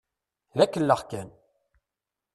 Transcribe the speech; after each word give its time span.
D 0.57 0.59
akellex 0.63 1.01
kan. 1.09 1.29